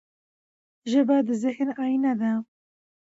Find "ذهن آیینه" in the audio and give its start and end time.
1.43-2.13